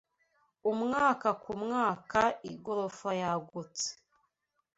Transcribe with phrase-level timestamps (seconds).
[0.71, 3.87] Umwaka ku mwaka igorofa yagutse